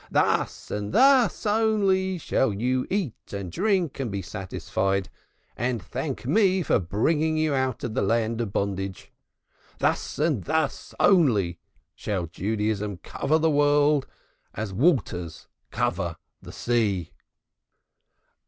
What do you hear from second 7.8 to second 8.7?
of the land of